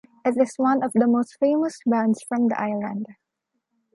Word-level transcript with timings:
It 0.25 0.35
is 0.35 0.55
one 0.57 0.81
of 0.81 0.93
the 0.93 1.05
most 1.05 1.37
famous 1.39 1.77
bands 1.85 2.23
from 2.27 2.47
the 2.47 2.59
island. 2.59 3.05